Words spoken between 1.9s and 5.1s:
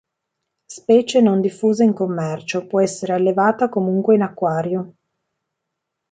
commercio, può essere allevata comunque in acquario.